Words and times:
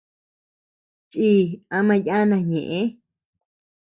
Chii 1.11 1.47
ama 1.77 1.95
yana 2.07 2.37
ñëʼe. 2.51 2.79